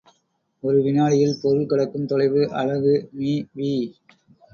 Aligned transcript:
ஒரு 0.63 0.77
வினாடியில் 0.81 1.35
பொருள் 1.41 1.65
கடக்கும் 1.65 2.05
தொலைவு 2.05 2.41
அலகு 2.53 2.95
மீ 3.11 3.33
வி. 3.55 3.69